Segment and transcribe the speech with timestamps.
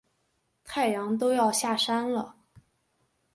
[0.63, 2.35] 太阳都要下山了